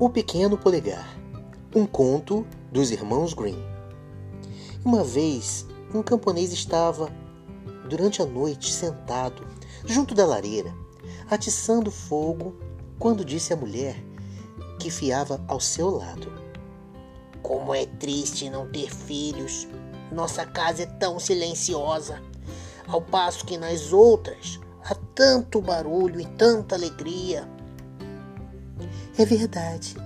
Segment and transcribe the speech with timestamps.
[0.00, 1.14] O Pequeno Polegar,
[1.76, 3.62] um conto dos irmãos Green.
[4.82, 7.12] Uma vez, um camponês estava,
[7.86, 9.46] durante a noite, sentado
[9.84, 10.74] junto da lareira,
[11.30, 12.56] atiçando fogo,
[12.98, 14.02] quando disse à mulher
[14.78, 16.32] que fiava ao seu lado:
[17.42, 19.68] Como é triste não ter filhos.
[20.10, 22.22] Nossa casa é tão silenciosa,
[22.88, 27.46] ao passo que nas outras há tanto barulho e tanta alegria.
[29.20, 29.96] É verdade,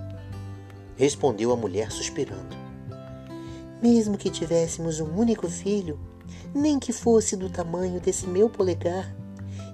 [0.97, 2.53] respondeu a mulher suspirando.
[3.81, 5.97] Mesmo que tivéssemos um único filho,
[6.53, 9.15] nem que fosse do tamanho desse meu polegar,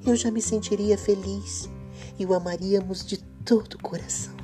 [0.05, 1.67] eu já me sentiria feliz
[2.19, 4.35] e o amaríamos de todo o coração.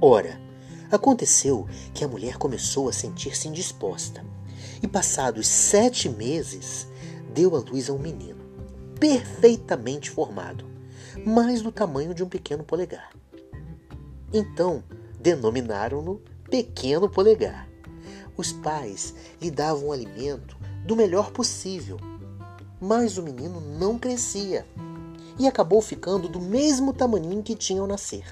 [0.00, 0.40] Ora,
[0.90, 4.26] aconteceu que a mulher começou a sentir-se indisposta
[4.82, 6.88] e, passados sete meses,
[7.32, 8.44] deu à luz a um menino,
[8.98, 10.73] perfeitamente formado,
[11.24, 13.10] mais do tamanho de um pequeno polegar.
[14.32, 14.82] Então,
[15.20, 17.68] denominaram-no Pequeno Polegar.
[18.36, 21.98] Os pais lhe davam alimento do melhor possível,
[22.80, 24.66] mas o menino não crescia
[25.38, 28.24] e acabou ficando do mesmo tamanho que tinha ao nascer.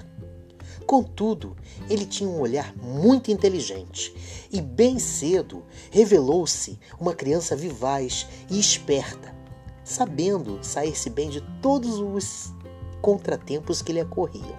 [0.85, 1.55] Contudo,
[1.89, 4.13] ele tinha um olhar muito inteligente
[4.51, 9.33] e, bem cedo, revelou-se uma criança vivaz e esperta,
[9.83, 12.53] sabendo sair-se bem de todos os
[13.03, 14.57] contratempos que lhe ocorriam.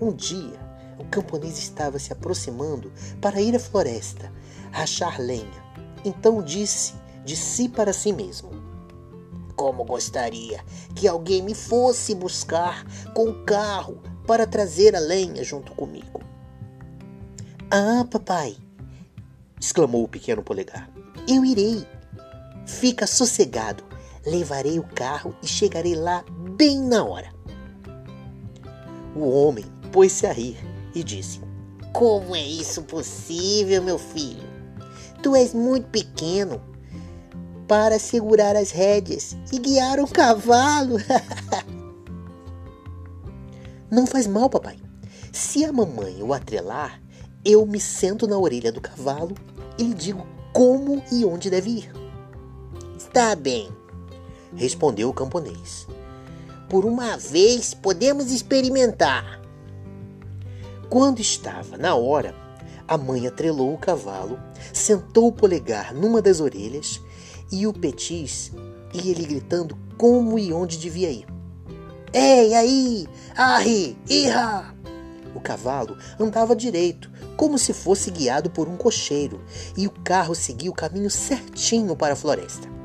[0.00, 0.56] Um dia,
[1.00, 4.32] o camponês estava se aproximando para ir à floresta,
[4.70, 5.66] rachar lenha.
[6.04, 6.94] Então disse
[7.24, 8.50] de si para si mesmo:
[9.56, 15.74] Como gostaria que alguém me fosse buscar com o carro para trazer a lenha junto
[15.74, 16.20] comigo.
[17.68, 18.56] Ah, papai!
[19.60, 20.88] exclamou o pequeno polegar.
[21.26, 21.84] Eu irei.
[22.64, 23.82] Fica sossegado.
[24.24, 26.24] Levarei o carro e chegarei lá
[26.56, 27.35] bem na hora.
[29.16, 30.58] O homem pôs-se a rir
[30.94, 31.40] e disse:
[31.94, 34.44] Como é isso possível, meu filho?
[35.22, 36.60] Tu és muito pequeno
[37.66, 40.98] para segurar as rédeas e guiar um cavalo.
[43.90, 44.76] Não faz mal, papai.
[45.32, 47.00] Se a mamãe o atrelar,
[47.42, 49.34] eu me sento na orelha do cavalo
[49.78, 51.90] e lhe digo como e onde deve ir.
[52.98, 53.70] Está bem,
[54.54, 55.86] respondeu o camponês.
[56.68, 59.40] Por uma vez podemos experimentar.
[60.88, 62.34] Quando estava na hora,
[62.88, 64.38] a mãe atrelou o cavalo,
[64.72, 67.00] sentou o polegar numa das orelhas
[67.52, 68.52] e o petis
[68.92, 71.26] ia lhe gritando como e onde devia ir.
[72.12, 73.08] Ei, aí!
[73.36, 73.96] Arre!
[74.08, 74.74] Irra!
[75.34, 79.40] O cavalo andava direito, como se fosse guiado por um cocheiro,
[79.76, 82.75] e o carro seguia o caminho certinho para a floresta.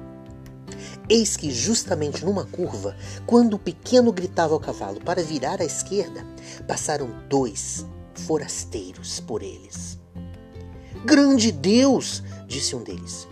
[1.11, 2.95] Eis que, justamente numa curva,
[3.25, 6.25] quando o pequeno gritava ao cavalo para virar à esquerda,
[6.65, 9.99] passaram dois forasteiros por eles.
[11.03, 12.23] Grande Deus!
[12.47, 13.27] disse um deles.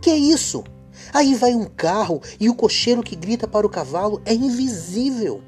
[0.00, 0.64] Que é isso?
[1.12, 5.42] Aí vai um carro e o cocheiro que grita para o cavalo é invisível.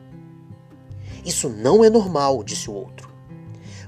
[1.25, 3.09] Isso não é normal, disse o outro.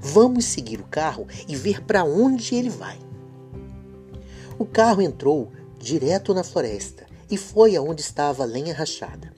[0.00, 2.98] Vamos seguir o carro e ver para onde ele vai.
[4.58, 9.32] O carro entrou direto na floresta e foi aonde estava a lenha rachada.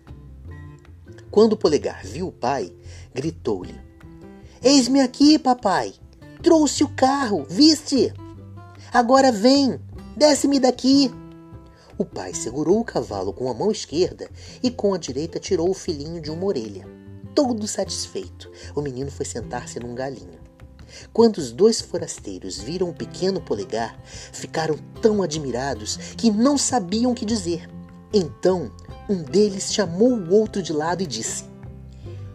[1.30, 2.74] Quando o polegar viu o pai,
[3.14, 3.80] gritou-lhe:
[4.60, 5.94] Eis-me aqui, papai!
[6.42, 8.12] Trouxe o carro, viste?
[8.92, 9.80] Agora vem,
[10.16, 11.08] desce-me daqui!
[11.96, 14.28] O pai segurou o cavalo com a mão esquerda
[14.60, 16.84] e com a direita tirou o filhinho de uma orelha.
[17.32, 20.40] Todo satisfeito, o menino foi sentar-se num galinho.
[21.12, 27.14] Quando os dois forasteiros viram o pequeno polegar, ficaram tão admirados que não sabiam o
[27.14, 27.73] que dizer.
[28.16, 28.70] Então,
[29.08, 31.44] um deles chamou o outro de lado e disse: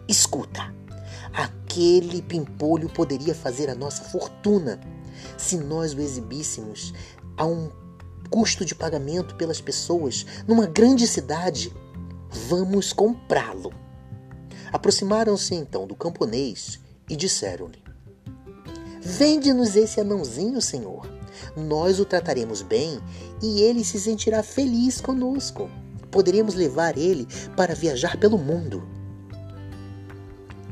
[0.06, 0.74] Escuta,
[1.32, 4.78] aquele pimpolho poderia fazer a nossa fortuna
[5.38, 6.92] se nós o exibíssemos
[7.34, 7.70] a um
[8.28, 11.74] custo de pagamento pelas pessoas numa grande cidade,
[12.28, 13.72] vamos comprá-lo.
[14.70, 16.78] Aproximaram-se então do camponês
[17.08, 17.82] e disseram-lhe:
[19.00, 21.08] Vende-nos esse anãozinho, senhor.
[21.56, 23.00] Nós o trataremos bem
[23.42, 25.68] e ele se sentirá feliz conosco.
[26.10, 27.26] Poderemos levar ele
[27.56, 28.82] para viajar pelo mundo.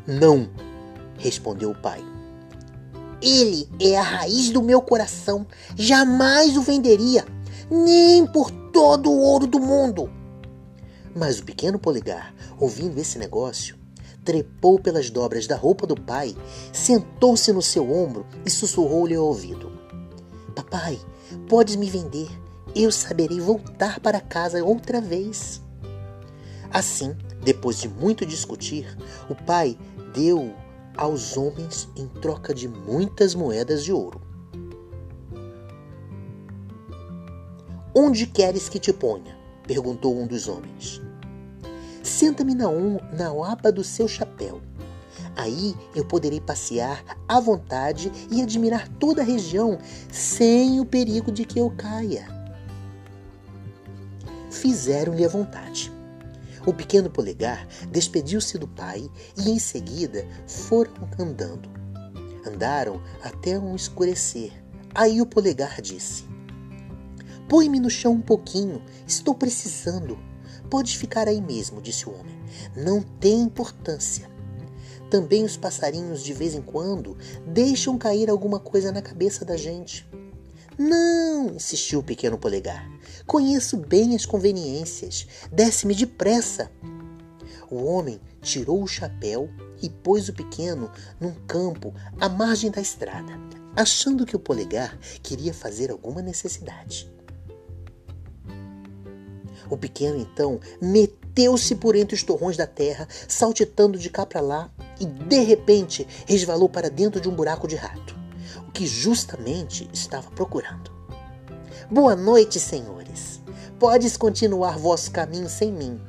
[0.06, 0.48] Não,
[1.18, 2.02] respondeu o pai.
[3.20, 5.46] Ele é a raiz do meu coração.
[5.76, 7.24] Jamais o venderia
[7.70, 10.10] nem por todo o ouro do mundo.
[11.14, 13.76] Mas o pequeno polegar, ouvindo esse negócio,
[14.24, 16.36] trepou pelas dobras da roupa do pai,
[16.72, 19.72] sentou-se no seu ombro e sussurrou-lhe ao ouvido:
[20.54, 20.98] Papai,
[21.48, 22.28] podes me vender,
[22.74, 25.62] eu saberei voltar para casa outra vez.
[26.70, 28.96] Assim, depois de muito discutir,
[29.28, 29.78] o pai
[30.14, 30.54] deu
[30.96, 34.20] aos homens em troca de muitas moedas de ouro.
[37.94, 39.36] Onde queres que te ponha?
[39.66, 41.00] perguntou um dos homens.
[42.02, 44.60] Senta-me na, um, na aba do seu chapéu.
[45.36, 49.78] Aí eu poderei passear à vontade e admirar toda a região
[50.10, 52.37] sem o perigo de que eu caia.
[54.50, 55.92] Fizeram-lhe a vontade.
[56.66, 61.68] O pequeno polegar despediu-se do pai e em seguida foram andando.
[62.46, 64.52] Andaram até um escurecer.
[64.94, 66.24] Aí o polegar disse:
[67.48, 70.18] Põe-me no chão um pouquinho, estou precisando.
[70.68, 72.38] Podes ficar aí mesmo, disse o homem.
[72.76, 74.28] Não tem importância.
[75.10, 77.16] Também os passarinhos, de vez em quando,
[77.46, 80.06] deixam cair alguma coisa na cabeça da gente.
[80.78, 82.88] Não, insistiu o pequeno polegar.
[83.26, 85.26] Conheço bem as conveniências.
[85.50, 86.70] Desce-me depressa.
[87.68, 89.50] O homem tirou o chapéu
[89.82, 90.90] e pôs o pequeno
[91.20, 93.32] num campo à margem da estrada,
[93.74, 97.12] achando que o polegar queria fazer alguma necessidade.
[99.68, 104.70] O pequeno então meteu-se por entre os torrões da terra, saltitando de cá para lá,
[104.98, 108.17] e de repente resvalou para dentro de um buraco de rato,
[108.66, 110.90] o que justamente estava procurando.
[111.90, 113.40] Boa noite, senhores.
[113.78, 116.00] Podes continuar vosso caminho sem mim,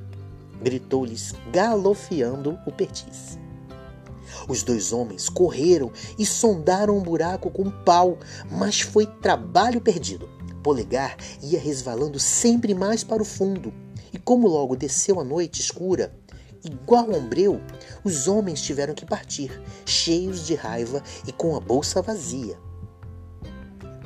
[0.62, 3.38] gritou-lhes, galofiando o perdiz.
[4.48, 8.18] Os dois homens correram e sondaram um buraco com um pau,
[8.50, 10.28] mas foi trabalho perdido
[10.60, 13.74] polegar ia resvalando sempre mais para o fundo,
[14.14, 16.14] e como logo desceu a noite escura,
[16.64, 17.62] igual ombreu,
[18.04, 22.58] os homens tiveram que partir, cheios de raiva e com a bolsa vazia.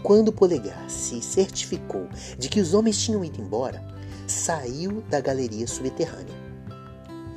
[0.02, 2.08] Quando o polegar se certificou
[2.38, 3.82] de que os homens tinham ido embora,
[4.28, 6.36] saiu da galeria subterrânea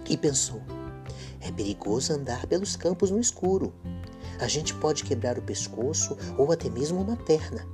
[0.09, 0.61] e pensou:
[1.41, 3.73] é perigoso andar pelos campos no escuro.
[4.41, 7.67] A gente pode quebrar o pescoço ou até mesmo uma perna.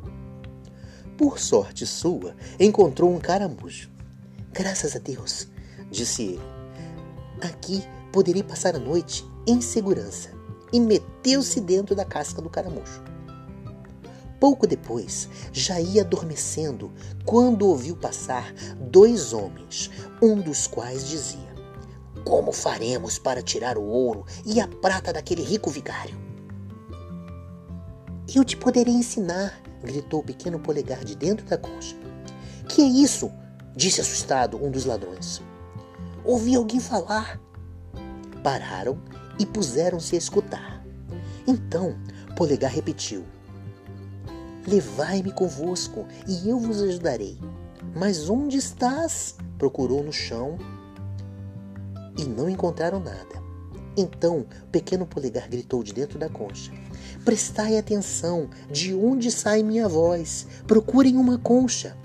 [1.16, 3.90] Por sorte sua, encontrou um caramujo.
[4.52, 5.48] Graças a Deus,
[5.90, 6.61] disse ele.
[7.42, 10.30] Aqui poderei passar a noite em segurança.
[10.72, 13.02] E meteu-se dentro da casca do caramujo.
[14.40, 16.90] Pouco depois, já ia adormecendo
[17.24, 19.90] quando ouviu passar dois homens,
[20.22, 21.52] um dos quais dizia:
[22.24, 26.16] Como faremos para tirar o ouro e a prata daquele rico vigário?
[28.34, 31.96] Eu te poderei ensinar, gritou o pequeno polegar de dentro da concha.
[32.68, 33.30] Que é isso?
[33.76, 35.42] disse assustado um dos ladrões.
[36.24, 37.40] Ouvi alguém falar.
[38.42, 38.98] Pararam
[39.38, 40.84] e puseram-se a escutar.
[41.46, 41.96] Então
[42.36, 43.24] Polegar repetiu:
[44.66, 47.38] Levai-me convosco e eu vos ajudarei.
[47.94, 49.36] Mas onde estás?
[49.58, 50.58] Procurou no chão
[52.18, 53.42] e não encontraram nada.
[53.96, 56.72] Então o pequeno polegar gritou de dentro da concha:
[57.24, 60.46] Prestai atenção de onde sai minha voz.
[60.66, 61.96] Procurem uma concha.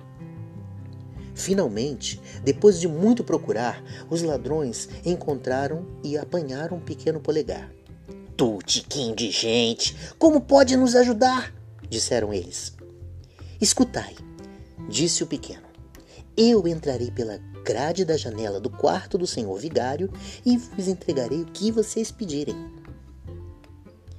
[1.38, 7.72] Finalmente, depois de muito procurar, os ladrões encontraram e apanharam um pequeno polegar.
[8.36, 8.60] Tu,
[9.16, 11.54] de gente, como pode nos ajudar?
[11.89, 12.74] disseram eles.
[13.62, 14.16] Escutai,
[14.89, 15.68] disse o pequeno.
[16.36, 20.12] Eu entrarei pela grade da janela do quarto do senhor vigário
[20.46, 22.56] e vos entregarei o que vocês pedirem.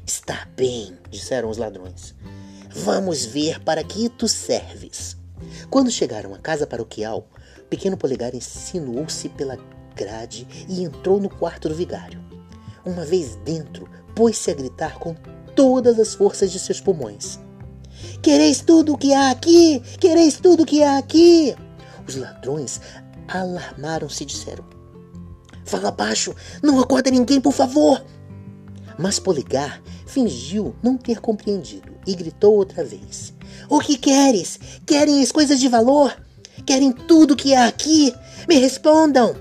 [0.07, 2.15] Está bem, disseram os ladrões.
[2.71, 5.17] Vamos ver para que tu serves.
[5.71, 7.29] Quando chegaram à casa paroquial,
[7.59, 9.59] o pequeno polegar insinuou-se pela
[9.95, 12.21] grade e entrou no quarto do vigário.
[12.85, 15.15] Uma vez dentro, pôs-se a gritar com
[15.55, 17.39] todas as forças de seus pulmões.
[18.23, 19.81] Quereis tudo o que há aqui?
[19.99, 21.55] Quereis tudo o que há aqui?
[22.07, 22.81] Os ladrões
[23.27, 24.65] alarmaram-se e disseram:
[25.65, 28.03] Fala baixo, não acorda ninguém, por favor.
[28.99, 33.35] Mas Polegar fingiu não ter compreendido e gritou outra vez:
[33.69, 34.59] O que queres?
[34.87, 36.17] Querem as coisas de valor?
[36.65, 38.15] Querem tudo que há aqui?
[38.49, 39.37] Me respondam!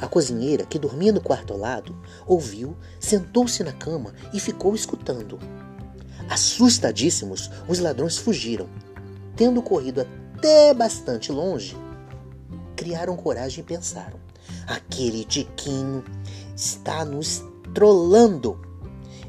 [0.00, 1.94] A cozinheira, que dormia no quarto ao lado,
[2.26, 5.38] ouviu, sentou-se na cama e ficou escutando.
[6.28, 8.68] Assustadíssimos, os ladrões fugiram.
[9.36, 11.76] Tendo corrido até bastante longe,
[12.74, 14.18] criaram coragem e pensaram:
[14.66, 16.02] aquele Tiquinho
[16.56, 17.42] está nos
[17.74, 18.58] trolando.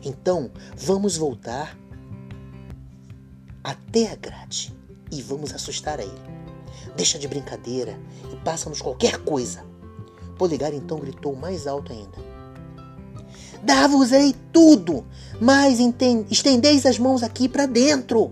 [0.03, 1.77] Então, vamos voltar
[3.65, 4.72] até a grade
[5.12, 6.22] e vamos assustar a ele.
[6.95, 8.00] Deixa de brincadeira
[8.31, 9.65] e passa-nos qualquer coisa.
[10.38, 12.36] Poligar então gritou mais alto ainda.
[13.63, 15.03] Dá-vos-ei tudo,
[15.41, 15.79] mas
[16.29, 18.31] estendeis as mãos aqui para dentro.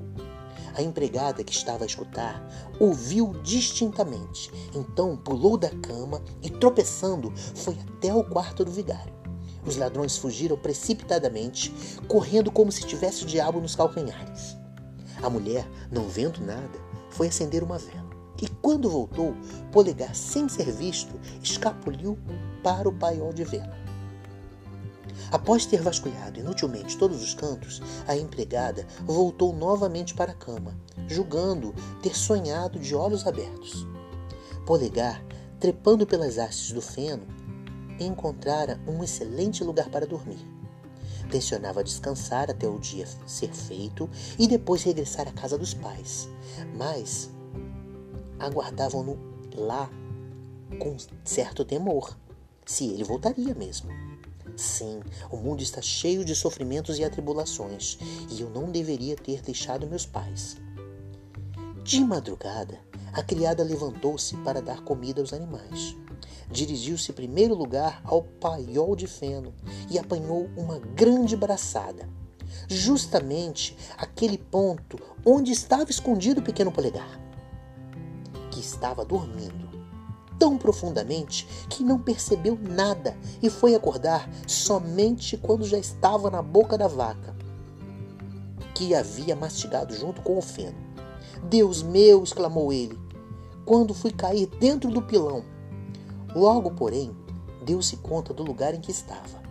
[0.75, 4.51] A empregada que estava a escutar ouviu distintamente.
[4.75, 9.13] Então pulou da cama e, tropeçando, foi até o quarto do vigário.
[9.65, 11.73] Os ladrões fugiram precipitadamente,
[12.07, 14.52] correndo como se tivesse o diabo nos calcanhares.
[15.23, 18.11] A mulher, não vendo nada, foi acender uma vela.
[18.41, 19.33] E quando voltou,
[19.71, 22.19] Polegar, sem ser visto, escapuliu
[22.61, 23.77] para o paiol de vela.
[25.31, 30.77] Após ter vasculhado inutilmente todos os cantos, a empregada voltou novamente para a cama,
[31.07, 33.87] julgando ter sonhado de olhos abertos.
[34.65, 35.23] Polegar,
[35.57, 37.25] trepando pelas hastes do feno,
[37.97, 40.52] encontrara um excelente lugar para dormir.
[41.33, 46.29] Tensionava descansar até o dia ser feito e depois regressar à casa dos pais.
[46.77, 47.31] Mas
[48.37, 49.17] aguardavam-no
[49.55, 49.89] lá
[50.77, 52.15] com certo temor,
[52.67, 53.89] se ele voltaria mesmo.
[54.55, 57.97] Sim, o mundo está cheio de sofrimentos e atribulações,
[58.29, 60.57] e eu não deveria ter deixado meus pais.
[61.83, 62.79] De madrugada,
[63.11, 65.95] a criada levantou-se para dar comida aos animais.
[66.49, 69.53] Dirigiu-se em primeiro lugar ao paiol de feno
[69.89, 72.07] e apanhou uma grande braçada,
[72.67, 77.19] justamente aquele ponto onde estava escondido o pequeno polegar,
[78.51, 79.73] que estava dormindo
[80.43, 86.77] tão profundamente que não percebeu nada e foi acordar somente quando já estava na boca
[86.77, 87.33] da vaca,
[88.75, 90.75] que havia mastigado junto com o feno.
[91.43, 92.23] Deus meu!
[92.23, 92.99] exclamou ele,
[93.65, 95.45] quando fui cair dentro do pilão.
[96.35, 97.15] Logo, porém,
[97.65, 99.43] deu-se conta do lugar em que estava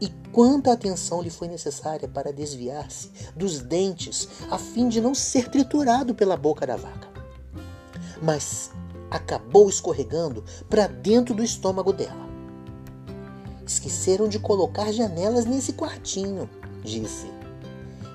[0.00, 5.48] e quanta atenção lhe foi necessária para desviar-se dos dentes a fim de não ser
[5.48, 7.08] triturado pela boca da vaca.
[8.22, 8.70] Mas
[9.10, 12.24] acabou escorregando para dentro do estômago dela.
[13.66, 16.50] Esqueceram de colocar janelas nesse quartinho,
[16.82, 17.32] disse.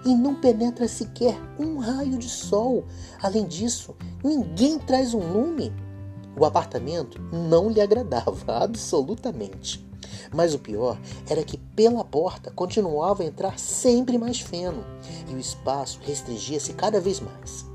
[0.05, 2.85] E não penetra sequer um raio de sol.
[3.21, 5.73] Além disso, ninguém traz um lume.
[6.39, 9.85] O apartamento não lhe agradava absolutamente.
[10.33, 10.97] Mas o pior
[11.29, 14.83] era que pela porta continuava a entrar sempre mais feno
[15.27, 17.65] e o espaço restringia-se cada vez mais.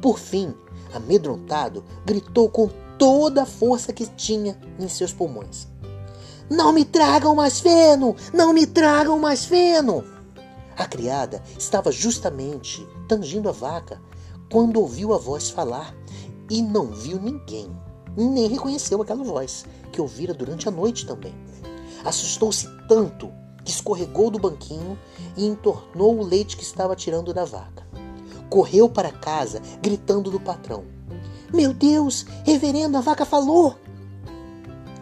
[0.00, 0.54] Por fim,
[0.94, 5.68] amedrontado, gritou com toda a força que tinha em seus pulmões:
[6.48, 8.16] Não me tragam mais feno!
[8.32, 10.02] Não me tragam mais feno!
[10.76, 14.00] A criada estava justamente tangindo a vaca
[14.50, 15.94] quando ouviu a voz falar
[16.48, 17.70] e não viu ninguém,
[18.24, 21.34] nem reconheceu aquela voz que ouvira durante a noite também.
[22.04, 23.30] Assustou-se tanto
[23.64, 24.98] que escorregou do banquinho
[25.36, 27.88] e entornou o leite que estava tirando da vaca
[28.48, 30.84] correu para casa, gritando do patrão:
[31.52, 33.76] Meu Deus, reverendo, a vaca falou!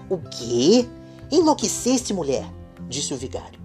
[0.09, 0.87] O quê?
[1.31, 2.49] Enlouqueceste, mulher?
[2.89, 3.61] disse o vigário.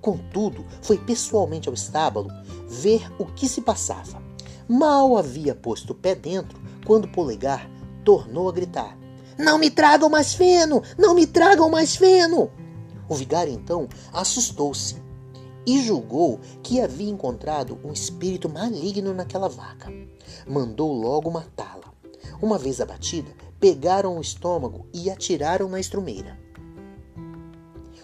[0.00, 2.30] Contudo, foi pessoalmente ao estábulo
[2.68, 4.22] ver o que se passava.
[4.68, 7.68] Mal havia posto o pé dentro quando Polegar
[8.04, 8.98] tornou a gritar:
[9.38, 10.82] Não me tragam mais feno!
[10.98, 12.50] Não me tragam mais feno!
[13.08, 15.02] O vigário então assustou-se
[15.66, 19.92] e julgou que havia encontrado um espírito maligno naquela vaca.
[20.46, 21.92] Mandou logo matá-la.
[22.40, 23.30] Uma vez abatida,
[23.60, 26.38] pegaram o estômago e atiraram na estrumeira.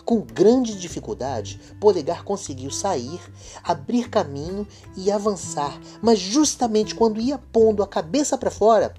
[0.05, 3.21] Com grande dificuldade, Polegar conseguiu sair,
[3.63, 8.95] abrir caminho e avançar, mas justamente quando ia pondo a cabeça para fora,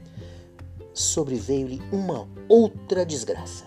[0.99, 3.65] sobreveio-lhe uma outra desgraça.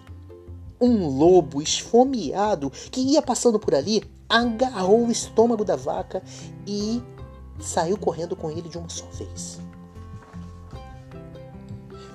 [0.81, 6.23] Um lobo esfomeado que ia passando por ali agarrou o estômago da vaca
[6.67, 7.03] e
[7.59, 9.61] saiu correndo com ele de uma só vez.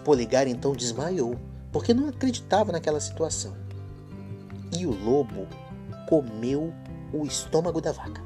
[0.04, 1.36] Poligar então desmaiou,
[1.72, 3.56] porque não acreditava naquela situação.
[4.78, 5.48] E o lobo
[6.08, 6.74] comeu
[7.12, 8.22] o estômago da vaca.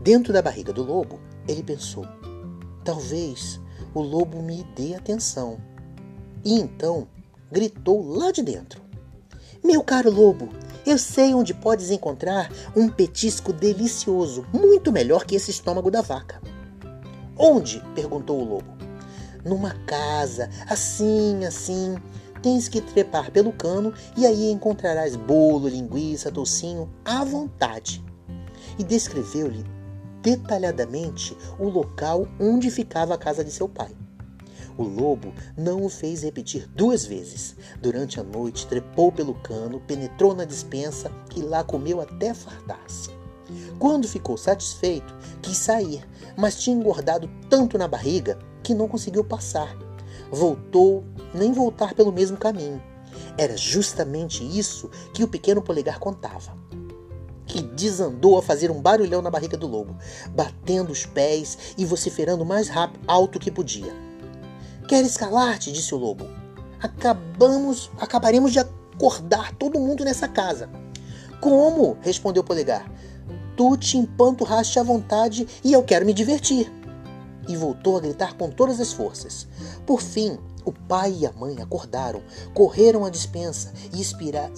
[0.00, 2.06] Dentro da barriga do lobo, ele pensou:
[2.84, 3.60] talvez
[3.94, 5.58] o lobo me dê atenção.
[6.44, 7.06] E então
[7.50, 8.80] gritou lá de dentro:
[9.62, 10.48] Meu caro lobo,
[10.86, 16.40] eu sei onde podes encontrar um petisco delicioso, muito melhor que esse estômago da vaca.
[17.36, 17.82] Onde?
[17.94, 18.78] perguntou o lobo.
[19.44, 21.96] Numa casa, assim, assim.
[22.42, 28.02] Tens que trepar pelo cano e aí encontrarás bolo, linguiça, docinho à vontade.
[28.78, 29.79] E descreveu-lhe
[30.22, 33.94] detalhadamente o local onde ficava a casa de seu pai.
[34.76, 37.56] O lobo não o fez repetir duas vezes.
[37.82, 43.10] Durante a noite, trepou pelo cano, penetrou na despensa e lá comeu até fartar-se.
[43.78, 49.76] Quando ficou satisfeito, quis sair, mas tinha engordado tanto na barriga que não conseguiu passar.
[50.30, 52.82] Voltou, nem voltar pelo mesmo caminho.
[53.36, 56.56] Era justamente isso que o pequeno polegar contava.
[57.50, 59.96] Que desandou a fazer um barulhão na barriga do lobo,
[60.32, 63.92] batendo os pés e vociferando o mais rápido, alto que podia.
[64.86, 65.72] Quer escalar-te?
[65.72, 66.28] disse o lobo.
[66.80, 70.70] Acabamos, acabaremos de acordar todo mundo nessa casa.
[71.40, 71.98] Como?
[72.02, 72.88] respondeu Polegar.
[73.56, 76.72] Tu te empanturraste à vontade e eu quero me divertir.
[77.48, 79.48] E voltou a gritar com todas as forças.
[79.84, 82.22] Por fim, o pai e a mãe acordaram,
[82.54, 84.00] correram à despensa e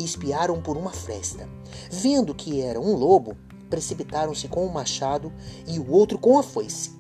[0.03, 1.49] espiaram por uma fresta.
[1.91, 3.37] Vendo que era um lobo,
[3.71, 5.33] precipitaram-se com o machado
[5.67, 6.93] e o outro com a foice.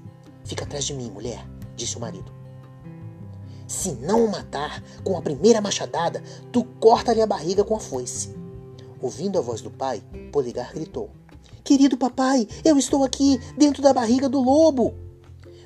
[0.45, 2.33] Fica atrás de mim, mulher, disse o marido.
[3.67, 8.35] Se não o matar com a primeira machadada, tu corta-lhe a barriga com a foice.
[9.01, 11.11] Ouvindo a voz do pai, Poligar gritou:
[11.65, 14.95] Querido papai, eu estou aqui, dentro da barriga do lobo.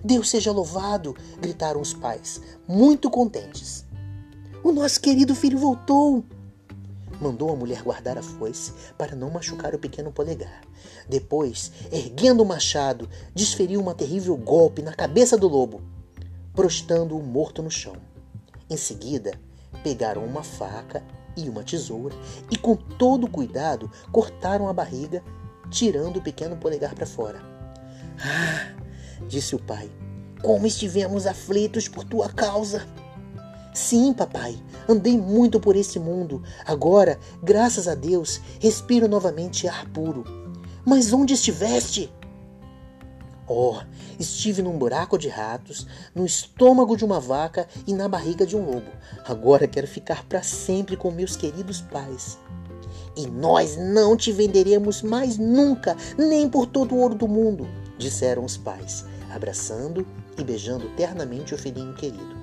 [0.06, 1.16] Deus seja louvado!
[1.40, 3.84] gritaram os pais, muito contentes.
[4.62, 6.24] O nosso querido filho voltou!
[7.20, 10.60] Mandou a mulher guardar a foice para não machucar o pequeno polegar.
[11.08, 15.82] Depois, erguendo o machado, desferiu um terrível golpe na cabeça do lobo,
[16.54, 17.96] prostando-o morto no chão.
[18.70, 19.32] Em seguida,
[19.82, 21.02] pegaram uma faca
[21.36, 22.14] e uma tesoura
[22.48, 25.20] e, com todo cuidado, cortaram a barriga,
[25.68, 27.42] tirando o pequeno polegar para fora.
[28.20, 28.75] Ah!
[29.28, 29.90] Disse o pai.
[30.42, 32.86] Como estivemos aflitos por tua causa.
[33.72, 34.56] Sim, papai,
[34.88, 36.42] andei muito por esse mundo.
[36.64, 40.24] Agora, graças a Deus, respiro novamente ar puro.
[40.84, 42.12] Mas onde estiveste?
[43.48, 43.76] Oh,
[44.18, 48.64] estive num buraco de ratos, no estômago de uma vaca e na barriga de um
[48.64, 48.90] lobo.
[49.24, 52.38] Agora quero ficar para sempre com meus queridos pais.
[53.16, 58.44] E nós não te venderemos mais nunca, nem por todo o ouro do mundo, disseram
[58.44, 60.06] os pais, abraçando
[60.38, 62.36] e beijando ternamente o filhinho querido.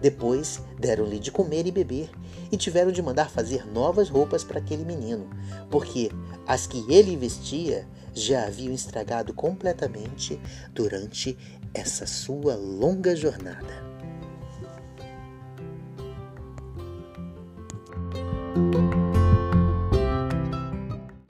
[0.00, 2.10] Depois deram-lhe de comer e beber
[2.50, 5.28] e tiveram de mandar fazer novas roupas para aquele menino,
[5.70, 6.10] porque
[6.46, 10.40] as que ele vestia já haviam estragado completamente
[10.72, 11.36] durante
[11.74, 13.90] essa sua longa jornada.